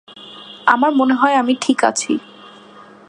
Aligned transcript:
আমার 0.65 0.91
মনে 0.91 1.13
হয় 1.13 1.35
আমি 1.35 1.53
ঠিক 1.61 1.79
আছি। 1.83 2.13